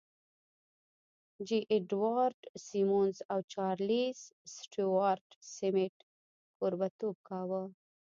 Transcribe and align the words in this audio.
جې 1.47 1.59
اډوارډ 1.75 2.39
سيمونز 2.67 3.17
او 3.31 3.39
چارليس 3.53 4.19
سټيوارټ 4.55 5.27
سميت 5.55 5.97
کوربهتوب 6.57 7.15
کاوه. 7.29 7.61